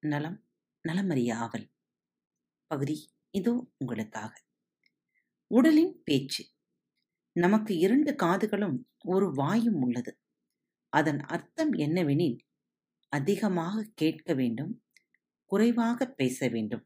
[0.00, 0.44] நலம்
[0.88, 1.70] நலமறிய ஆவல்
[2.66, 4.44] பகுதி இதோ உங்களுக்காக.
[5.46, 6.48] உடலின் பேச்சு.
[7.32, 10.20] நமக்கு இரண்டு காதுகளும் ஒரு வாயும் உள்ளது.
[10.88, 12.38] அதன் அர்த்தம் என்னவெனில்
[13.08, 14.83] அதிகமாக கேட்க வேண்டும்
[15.54, 16.84] குறைவாக பேச வேண்டும்.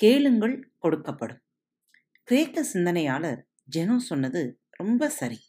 [0.00, 1.42] கேளுங்கள் கொடுக்கப்படும்.
[2.28, 5.40] கிரேக்க சிந்தனையாளர் ஜெனோ சொன்னது ரொம்ப சரி.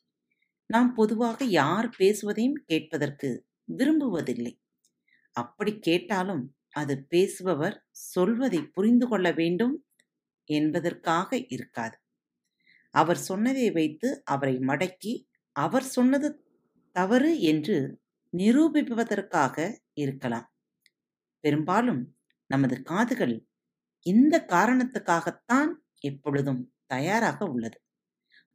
[0.69, 3.29] நாம் பொதுவாக யார் பேசுவதையும் கேட்பதற்கு
[3.77, 4.53] விரும்புவதில்லை.
[5.31, 9.75] அப்படி கேட்டாலும் அது பேசுபவர் சொல்வதை புரிந்து கொள்ள வேண்டும்
[10.49, 11.97] என்பதற்காக இருக்காது.
[12.95, 15.13] அவர் சொன்னதை வைத்து அவரை மடக்கி
[15.55, 16.29] அவர் சொன்னது
[16.95, 17.77] தவறு என்று
[18.33, 19.57] நிரூபிப்பதற்காக
[19.95, 20.54] இருக்கலாம்.
[21.45, 22.01] பெரும்பாலும்
[22.49, 23.35] நமது காதுகள்
[24.05, 27.77] இந்த காரணத்துக்காகத்தான் எப்பொழுதும் தயாராக உள்ளது.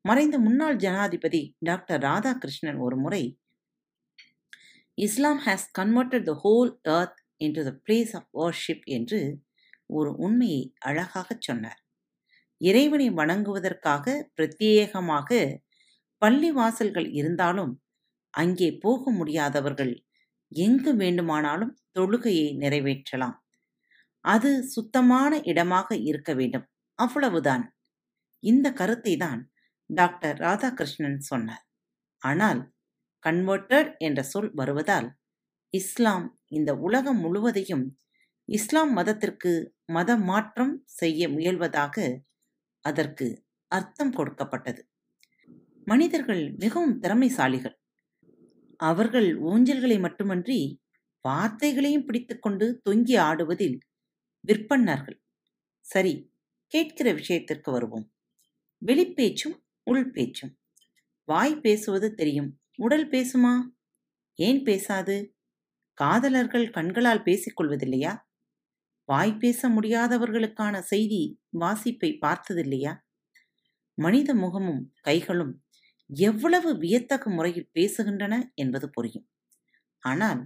[0.05, 3.23] மறைந்த முன்னாள் ஜனாதிபதி டாக்டர் ராதாகிருஷ்ணன் ஒரு முறை
[4.99, 9.21] Islam has converted the whole earth into the place of worship என்று
[9.91, 11.81] ஒரு உண்மையை அழகாகச் சொன்னார்.
[12.61, 15.29] இறைவனை வணங்குவதற்காக பிரத்யேகமாக
[16.23, 17.73] பள்ளி வாசல்கள் இருந்தாலும்
[18.35, 19.93] அங்கே போக முடியாதவர்கள்
[20.53, 23.37] எங்கு வேண்டுமானாலும் தொழுகையை நிறைவேற்றலாம்.
[24.25, 26.67] அது சுத்தமான இடமாக இருக்க வேண்டும்.
[26.99, 27.65] அவ்வளவுதான்.
[28.43, 29.41] இந்த கருத்தை தான்
[29.91, 31.65] டாக்டர் ராதாகிருஷ்ணன் சொன்னார்.
[32.23, 32.61] ஆனால்
[33.25, 35.09] கன்வெர்டட் என்ற சொல் வருவதால்
[35.75, 37.87] இஸ்லாம் இந்த உலகம் முழுவதையும்
[38.49, 39.53] இஸ்லாம் மதத்திற்கு
[39.87, 41.97] மத மாற்றம் செய்ய முயல்வதாக
[42.85, 43.27] அதற்கு
[43.71, 44.81] அர்த்தம் கொடுக்கப்பட்டது.
[45.87, 47.77] மனிதர்கள் மிகவும் திறமைசாலிகள்.
[48.81, 50.59] அவர்கள் ஊஞ்சல்களை மட்டுமன்றி
[51.29, 53.81] வார்த்தைகளையும் பிடித்துக்கொண்டு தொங்கி ஆடுவதில்
[54.49, 55.19] விற்பன்னர்கள்.
[55.81, 56.33] சரி
[56.67, 58.13] கேட்கிற விஷயத்திற்கு வருவோம்.
[58.83, 60.59] வெளிப்பேச்சும் உள் பேச்சும்
[61.25, 62.61] வாய் பேசுவது தெரியும்.
[62.77, 63.53] உடல் பேசுமா?
[64.39, 65.37] ஏன் பேசாது?
[65.95, 68.13] காதலர்கள் கண்களால் பேசிக்கொள்வதில்லையா?
[69.05, 72.93] வாய் பேச முடியாதவர்களுக்கான செய்தி வாசிப்பை பார்த்ததில்லையா?
[73.95, 75.65] மனித முகமும் கைகளும்
[76.11, 79.29] எவ்வளவு வியத்தகு முறையில் பேசுகின்றன என்பது புரியும்.
[80.03, 80.41] ஆனால்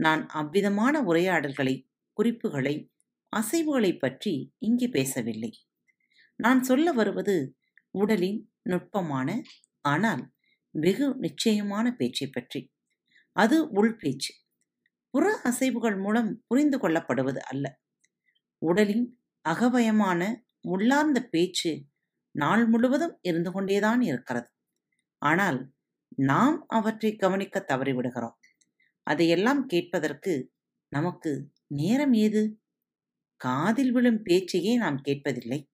[0.00, 1.74] நான் அவ்விதமான உரையாடல்களை
[2.18, 2.74] குறிப்புகளை
[3.32, 5.52] அசைவுகளை பற்றி இங்கு பேசவில்லை.
[6.40, 7.36] நான் சொல்ல வருவது
[7.94, 9.28] உடலின் நுட்பமான
[9.84, 10.22] ஆனால்
[10.74, 12.60] வெகு நிச்சயமான பேச்சை பற்றி.
[13.36, 14.32] அது உள் பேச்சு.
[15.14, 17.66] புற அசைவுகள் மூலம் புரிந்து கொள்ளப்படுவது அல்ல.
[18.62, 19.06] உடலின்
[19.44, 20.22] அகவயமான
[20.68, 21.72] உள்ளார்ந்த பேச்சு
[22.34, 24.48] நாள் முழுவதும் இருந்து கொண்டேதான் இருக்கிறது.
[25.22, 25.60] ஆனால்
[26.24, 28.36] நாம் அவற்றை கவனிக்க தவறிவிடுகிறோம்.
[29.02, 30.52] அதையெல்லாம் கேட்பதற்கு
[30.88, 32.60] நமக்கு நேரம் ஏது?
[33.36, 35.70] காதில் விழும் பேச்சையே நாம் கேட்பதில்லை.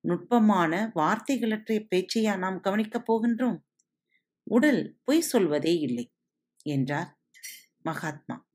[0.00, 3.58] நுட்பமான வார்த்தைகளற்ற பேச்சையா நாம் கவனிக்கப் போகின்றோம்?
[4.42, 6.12] உடல் பொய் சொல்வதே இல்லை
[6.62, 7.20] என்றார்
[7.78, 8.48] மகாத்மா.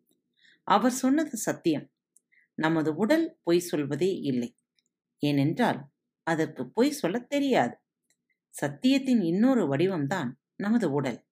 [0.64, 1.92] அவர் சொன்னது சத்தியம்.
[2.56, 4.58] நமது உடல் பொய் சொல்வதே இல்லை.
[5.20, 5.90] ஏனென்றால்
[6.24, 7.78] அதற்கு பொய் சொல்லத் தெரியாது.
[8.62, 11.25] சத்தியத்தின் இன்னொரு வடிவம்தான் நமது உடல்.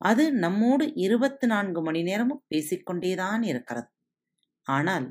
[0.00, 3.88] அது நம்மோடு இருபத்தி நான்கு மணி நேரமும் பேசிக்கொண்டேதான் இருக்கிறது.
[4.66, 5.06] ஆனால்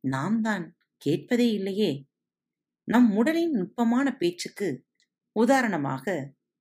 [0.00, 2.08] நாம் தான் கேட்பதே இல்லையே.
[2.84, 4.68] நம் உடலின் நுட்பமான பேச்சுக்கு
[5.36, 6.06] உதாரணமாக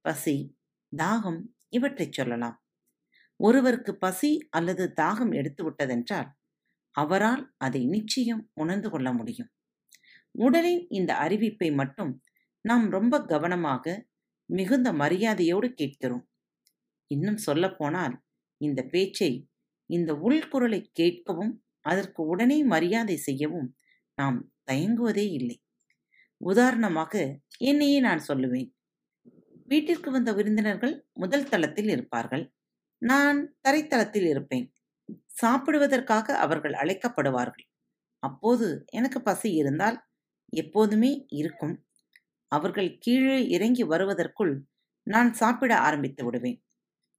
[0.01, 0.57] பசி
[0.97, 2.57] தாகம் இவற்றைச் சொல்லலாம்.
[3.39, 6.29] ஒருவருக்கு பசி அல்லது தாகம் எடுத்து விட்டதென்றால்
[6.95, 9.51] அவரால் அதை நிச்சயம் உணர்ந்து கொள்ள முடியும்.
[10.35, 12.13] உடலின் இந்த அறிவிப்பை மட்டும்
[12.61, 13.85] நாம் ரொம்ப கவனமாக
[14.49, 16.26] மிகுந்த மரியாதையோடு கேட்கிறோம்.
[17.07, 18.15] இன்னும் சொல்லப்போனால்
[18.61, 19.31] இந்த பேச்சை
[19.89, 23.69] இந்த உள்குரலை கேட்கவும் அதற்கு உடனே மரியாதை செய்யவும்
[24.17, 24.39] நாம்
[24.71, 25.57] தயங்குவதே இல்லை.
[26.41, 27.13] உதாரணமாக
[27.61, 28.69] என்னையே நான் சொல்லுவேன்.
[29.67, 32.43] வீட்டிற்கு வந்த விருந்தினர்கள் முதல் தளத்தில் இருப்பார்கள்.
[33.01, 34.67] நான் தரைத்தளத்தில் இருப்பேன்.
[35.41, 37.65] சாப்பிடுவதற்காக அவர்கள் அழைக்கப்படுவார்கள்.
[38.23, 39.97] அப்போது எனக்கு பசி இருந்தால்
[40.53, 41.75] எப்போதுமே இருக்கும்.
[42.51, 44.53] அவர்கள் கீழே இறங்கி வருவதற்குள்
[45.07, 46.59] நான் சாப்பிட ஆரம்பித்து விடுவேன்.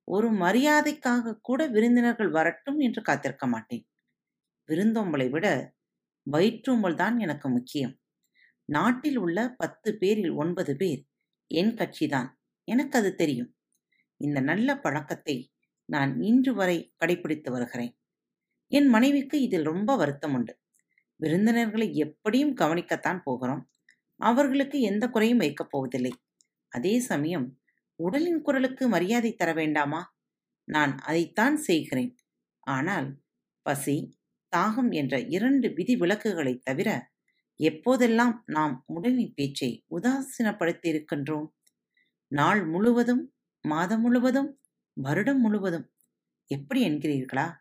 [0.08, 3.86] ஒரு மரியாதைக்காக கூட விருந்தினர்கள் வரட்டும் என்று காத்திருக்க மாட்டேன்.
[4.68, 5.72] விருந்தோம்பலை விட
[6.32, 8.00] வயிற்றோம்பல் தான் எனக்கு முக்கியம்.
[8.64, 11.06] நாட்டில் உள்ள பத்து பேரில் ஒன்பது பேர்
[11.46, 12.28] என் கட்சிதான்
[12.64, 13.56] எனக்கு அது தெரியும்.
[14.16, 15.52] இந்த நல்ல பழக்கத்தை
[15.84, 17.96] நான் இன்று வரை கடைபிடித்து வருகிறேன்.
[18.66, 20.54] என் மனைவிக்கு இதில் ரொம்ப வருத்தம் உண்டு.
[21.16, 23.70] விருந்தினர்களை எப்படியும் கவனிக்கத்தான் போகிறோம்.
[24.16, 26.12] அவர்களுக்கு எந்த குறையும் வைக்கப் போவதில்லை.
[26.68, 27.57] அதே சமயம்
[28.02, 30.16] உடலின் குரலுக்கு மரியாதை தர வேண்டாமா?
[30.64, 32.16] நான் அதைத்தான் செய்கிறேன்.
[32.60, 33.20] ஆனால்
[33.62, 34.18] பசி
[34.56, 37.10] தாகம் என்ற இரண்டு விதி விலக்குகளைத் தவிர
[37.58, 41.46] எப்போதெல்லாம் நாம் உடலின் பேச்சை உதாசீனப்படுத்தியிருக்கின்றோம்?
[42.32, 44.60] நாள் முழுவதும் மாதம் முழுவதும்
[44.92, 45.90] வருடம் முழுவதும்
[46.46, 47.54] எப்படி என்கிறீர்களா?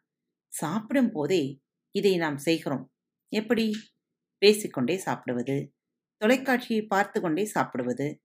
[0.48, 1.62] சாப்பிடும் போதே
[1.92, 2.94] இதை நாம் செய்கிறோம்.
[3.31, 3.66] எப்படி?
[4.38, 5.74] பேசிக்கொண்டே சாப்பிடுவது
[6.18, 8.24] தொலைக்காட்சியை பார்த்து கொண்டே சாப்பிடுவது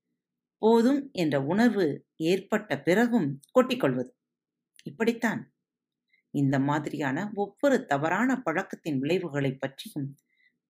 [0.62, 4.10] போதும் என்ற உணர்வு ஏற்பட்ட பிறகும் கொட்டிக்கொள்வது.
[4.84, 5.52] இப்படித்தான்
[6.30, 10.16] இந்த மாதிரியான ஒவ்வொரு தவறான பழக்கத்தின் விளைவுகளைப் பற்றியும்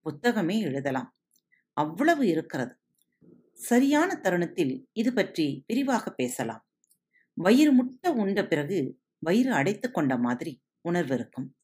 [0.05, 1.15] புத்தகமே எழுதலாம்.
[1.73, 2.75] அவ்வளவு இருக்கிறது.
[3.53, 6.65] சரியான தருணத்தில் இது பற்றி விரிவாக பேசலாம்.
[7.33, 11.55] வயிறு முட்ட உண்ட பிறகு வயிறு அடைத்து கொண்ட மாதிரி உணர்வு இருக்கும்.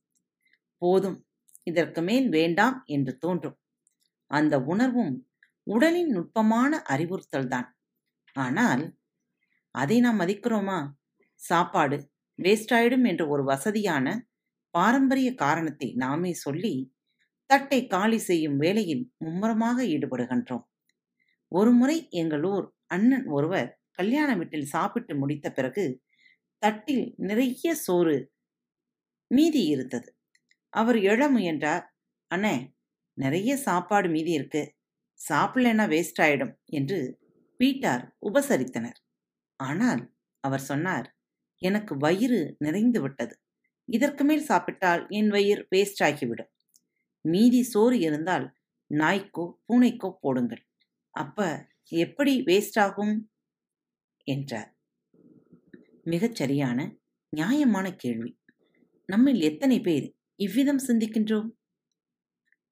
[0.78, 1.28] போதும்
[1.64, 3.60] இதற்கு மேல் வேண்டாம் என்று தோன்றும்.
[4.28, 5.30] அந்த உணர்வும்
[5.64, 7.78] உடலின் நுட்பமான அறிவுறுத்தல்தான்.
[8.40, 8.84] ஆனால்
[9.76, 10.80] அதை நாம் மதிக்கிறோமா?
[11.42, 11.98] சாப்பாடு
[12.40, 14.08] வேஸ்ட் ஆயிடும் என்ற ஒரு வசதியான
[14.76, 16.74] பாரம்பரிய காரணத்தை நாமே சொல்லி
[17.50, 20.66] தட்டை காலி செய்யும் வேலையில் மும்முரமாக ஈடுபடுகின்றோம்.
[21.52, 25.86] ஒருமுறை எங்கள் ஊர் அண்ணன் ஒருவர் கல்யாண வீட்டில் சாப்பிட்டு முடித்த பிறகு
[26.64, 28.16] தட்டில் நிறைய சோறு
[29.32, 30.10] மீதி இருந்தது.
[30.74, 31.86] அவர் எழ முயன்றார்
[32.32, 32.56] அண்ணே
[33.18, 34.64] நிறைய சாப்பாடு மீதி இருக்கு.
[35.20, 37.00] சாப்பிடலன்னா வேஸ்ட் ஆயிடும் என்று
[37.60, 39.00] வீட்டார் உபசரித்தனர்.
[39.60, 40.02] ஆனால்
[40.44, 41.08] அவர் சொன்னார்
[41.62, 43.34] எனக்கு வயிறு நிறைந்து விட்டது.
[43.86, 46.52] இதற்கு மேல் சாப்பிட்டால் என் வயிறு வேஸ்ட் ஆகிவிடும்.
[47.26, 48.46] மீதி சோறு இருந்தால்
[48.92, 50.64] நாய்க்கோ பூனைக்கோ போடுங்கள்.
[51.16, 53.30] அப்ப எப்படி வேஸ்ட் ஆகும்?
[54.28, 54.70] என்றார்.
[56.04, 56.80] மிகச் சரியான
[57.30, 58.32] நியாயமான கேள்வி.
[59.06, 61.50] நம்மில் எத்தனை பேர் இவ்விதம் சிந்திக்கின்றோம்?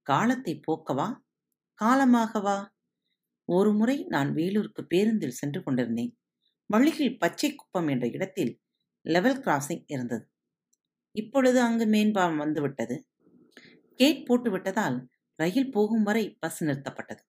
[0.08, 1.08] காலத்தை போக்கவா?
[1.82, 2.58] காலமாகவா?
[3.48, 6.18] ஒரு முறை நான் வேலூருக்கு பேருந்தில் சென்று கொண்டிருந்தேன்.
[6.66, 8.54] வழியில் பச்சை குப்பம் என்ற இடத்தில்
[9.06, 10.26] லெவல் கிராசிங் இருந்தது.
[11.12, 12.96] இப்பொழுது அங்கு மேம்பாலம் வந்துவிட்டது.
[14.00, 14.98] கேட் போட்டு விட்டதால்
[15.36, 17.22] ரயில் போகும் வரை பஸ் நிறுத்தப்பட்டது.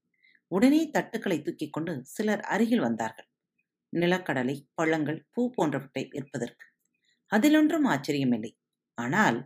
[0.49, 3.29] உடனே தட்டுக்களை தூக்கிக் கொண்டு சிலர் அருகில் வந்தார்கள்.
[3.93, 6.67] நிலக்கடலை பழங்கள் பூ போன்றவற்றை விற்பதற்கு.
[7.32, 8.53] அதிலொன்றும் ஆச்சரியமில்லை.
[8.94, 9.38] ஆனால்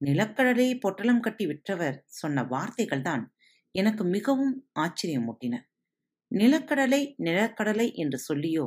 [0.00, 3.24] நிலக்கடலையை பொட்டலம் கட்டி விற்றவர் சொன்ன வார்த்தைகள் தான்
[3.74, 5.54] எனக்கு மிகவும் ஆச்சரியமூட்டின.
[6.30, 8.66] நிலக்கடலை நிலக்கடலை என்று சொல்லியோ?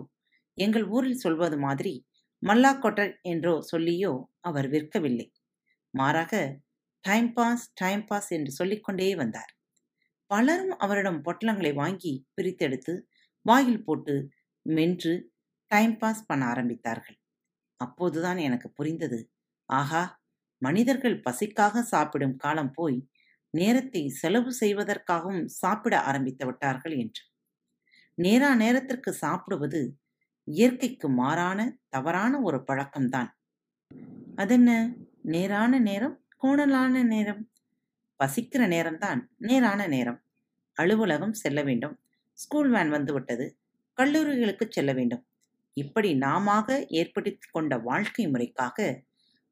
[0.58, 1.94] எங்கள் ஊரில் சொல்வது மாதிரி
[2.44, 5.28] மல்லாக்கொட்டர் என்றோ சொல்லியோ அவர் விற்கவில்லை.
[5.94, 6.34] மாறாக
[7.06, 9.52] டைம் பாஸ் டைம் பாஸ் என்று சொல்லிக்கொண்டே வந்தார்.
[10.32, 12.94] பலரும் அவரிடம் பொட்டலங்களை வாங்கி பிரித்தெடுத்து
[13.46, 14.16] வாயில் போட்டு
[14.66, 15.14] மென்று
[15.72, 17.18] டைம் பாஸ் பண்ண ஆரம்பித்தார்கள்.
[17.82, 19.20] அப்போதுதான் எனக்கு புரிந்தது
[19.70, 20.04] ஆஹா
[20.62, 23.00] மனிதர்கள் பசிக்காக சாப்பிடும் காலம் போய்
[23.54, 27.24] நேரத்தை செலவு செய்வதற்காகவும் சாப்பிட ஆரம்பித்து விட்டார்கள் என்று.
[28.16, 29.98] நேரா நேரத்திற்கு சாப்பிடுவது
[30.44, 33.28] இயற்கைக்கு மாறான தவறான ஒரு பழக்கம்தான்.
[34.36, 34.96] அதென்ன?
[35.22, 37.52] நேரான நேரம் கோணலான நேரம்.
[38.24, 40.24] பசிக்கிற நேரம்தான் நேரான நேரம்.
[40.74, 42.00] அலுவலகம் செல்ல வேண்டும்.
[42.34, 43.60] ஸ்கூல் வேன் வந்துவிட்டது.
[43.98, 45.28] கல்லூரிகளுக்கு செல்ல வேண்டும்.
[45.74, 49.04] இப்படி நாம ஏற்படுத்தி கொண்ட வாழ்க்கை முறைக்காக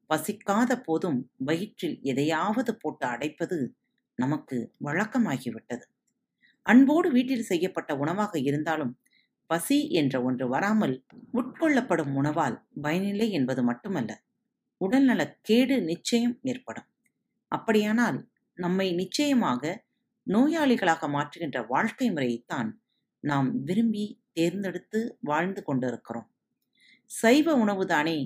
[0.10, 3.70] பசிக்காத போதும் வயிற்றில் எதையாவது போட்டு அடைப்பது
[4.16, 5.84] நமக்கு வழக்கமாகிவிட்டது.
[6.66, 9.00] அன்போடு வீட்டில் செய்யப்பட்ட உணவாக இருந்தாலும்
[9.48, 14.12] பசி என்ற ஒன்று வராமல் உட்கொள்ளப்படும் உணவால் பயனில்லை என்பது மட்டுமல்ல
[14.78, 16.88] உடல்நல கேடு நிச்சயம் ஏற்படும்.
[17.48, 19.84] அப்படியானால் நம்மை நிச்சயமாக
[20.28, 22.70] நோயாளிகளாக மாற்றுகின்ற வாழ்க்கை முறையைத்தான்
[23.20, 26.30] நாம் விரும்பி தேர்ந்தெடுத்து வாழ்ந்து கொண்டிருக்கிறோம்.
[27.06, 28.18] சைவ உணவுதானே?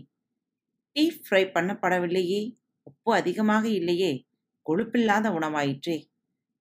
[0.96, 2.42] டீப் ஃப்ரை பண்ணப்படவில்லையே
[2.84, 4.12] உப்பு அதிகமாக இல்லையே
[4.66, 5.98] கொழுப்பில்லாத உணவாயிற்றே.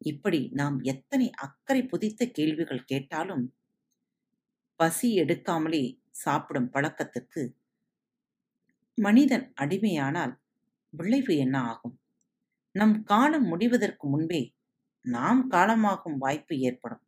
[0.05, 3.45] இப்படி நாம் எத்தனை அக்கறை புதித்த கேள்விகள் கேட்டாலும்
[4.81, 7.43] பசி எடுக்காமலே சாப்பிடும் பழக்கத்துக்கு
[8.99, 10.35] மனிதன் அடிமையானால்
[10.91, 11.97] விளைவு என்ன ஆகும்?
[12.75, 14.43] நம் காலம் முடிவதற்கு முன்பே
[15.05, 17.03] நாம் காலமாகும் வாய்ப்பு ஏற்படும்.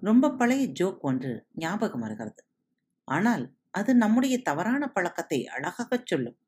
[0.00, 2.42] ரொம்ப பழைய ஜோக் ஒன்று ஞாபகம் வருகிறது.
[3.08, 6.38] ஆனால் அது நம்முடைய தவறான பழக்கத்தை அழகாகச் சொல்லும்.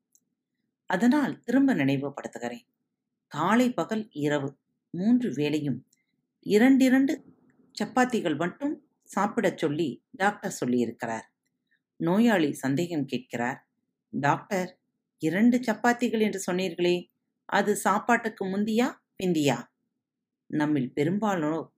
[0.89, 2.65] அதனால் திரும்ப நினைவுபடுத்துகிறேன்.
[3.31, 4.49] காலை பகல் இரவு
[4.93, 5.79] மூன்று வேளையும்
[6.45, 7.13] இரண்டிரண்டு
[7.75, 11.27] சப்பாத்திகள் மட்டும் சாப்பிடச் சொல்லி டாக்டர் சொல்லியிருக்கிறார்.
[11.99, 13.59] நோயாளி சந்தேகம் கேட்கிறார்.
[14.13, 14.71] டாக்டர்
[15.21, 16.95] இரண்டு சப்பாத்திகள் என்று சொன்னீர்களே
[17.49, 18.87] அது சாப்பாட்டுக்கு முந்தியா
[19.19, 19.57] பிந்தியா?
[20.49, 21.69] நம்மில் பெரும்பாலானோர்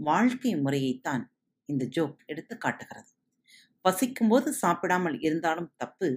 [0.00, 1.24] வாழ்க்கை முறையைத்தான்
[1.68, 3.10] இந்த ஜோக் எடுத்து காட்டுகிறது.
[3.84, 6.08] பசிக்கும்போது சாப்பிடாமல் இருந்தாலும் தப்பு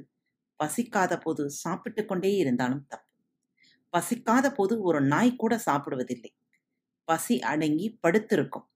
[0.60, 3.11] பசிக்காத போது சாப்பிட்டு கொண்டே இருந்தாலும் தப்பு.
[3.94, 6.32] பசிக்காத போது ஒரு நாய் கூட சாப்பிடுவதில்லை.
[7.08, 8.68] பசி அடங்கி படுத்திருக்கும்.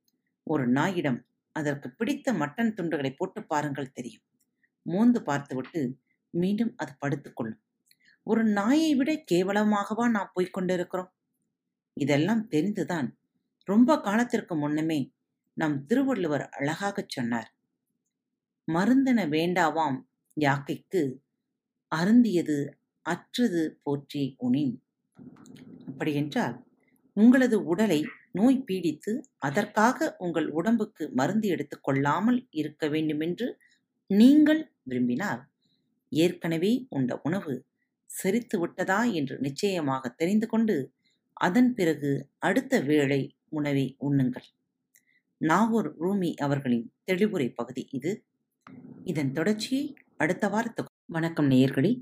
[0.48, 1.20] ஒரு நாயிடம்
[1.56, 4.26] அதற்கு பிடித்த மட்டன் துண்டுகளை போட்டு பாருங்கள் தெரியும்.
[4.86, 5.82] மோந்து பார்த்துவிட்டு
[6.34, 7.62] மீண்டும் அது படுத்துக்கொள்ளும்
[8.28, 11.12] ஒரு நாயை விட கேவலமாகவா நாம் போய்கொண்டிருக்கிறோம்
[11.98, 13.10] இதெல்லாம் தெரிந்துதான்
[13.68, 15.00] ரொம்ப காலத்திற்கு முன்னமே
[15.58, 17.50] நம் திருவள்ளுவர் அழகாகச் சொன்னார்.
[18.68, 19.98] மருந்தென வேண்டாவாம்
[20.38, 21.02] யாக்கைக்கு
[21.92, 22.58] அருந்தியது
[23.06, 24.76] அற்றது போற்றி உனின்
[25.88, 26.56] அப்படியென்றால்
[27.14, 33.60] உங்களது உடலை நோய் பீடித்து அதற்காக உங்கள் உடம்புக்கு மருந்து எடுத்துக் கொள்ளாமல் இருக்க வேண்டுமென்று
[34.08, 35.42] நீங்கள் விரும்பினால்
[36.10, 37.66] ஏற்கனவே உண்ட உணவு
[38.10, 40.94] செரித்து விட்டதா என்று நிச்சயமாக தெரிந்து கொண்டு
[41.34, 44.48] அதன் பிறகு அடுத்த வேளை உணவை உண்ணுங்கள்.
[45.38, 48.26] நாகூர் ரூமி அவர்களின் தெளிவுரை பகுதி இது.
[49.04, 52.02] இதன் தொடர்ச்சியை அடுத்த வாரத்துக்கு வணக்கம் நேயர்களே.